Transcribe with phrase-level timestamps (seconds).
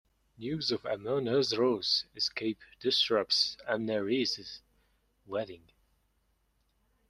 [0.39, 4.61] News of Amonasro's escape disrupts Amneris'
[5.27, 5.69] wedding.